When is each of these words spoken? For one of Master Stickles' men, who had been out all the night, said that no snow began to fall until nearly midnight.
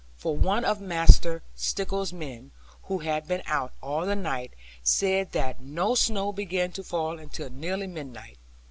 For 0.17 0.35
one 0.35 0.65
of 0.65 0.81
Master 0.81 1.43
Stickles' 1.53 2.11
men, 2.11 2.49
who 2.85 2.97
had 2.97 3.27
been 3.27 3.43
out 3.45 3.71
all 3.83 4.07
the 4.07 4.15
night, 4.15 4.51
said 4.81 5.31
that 5.33 5.61
no 5.61 5.93
snow 5.93 6.33
began 6.33 6.71
to 6.71 6.83
fall 6.83 7.19
until 7.19 7.51
nearly 7.51 7.85
midnight. 7.85 8.39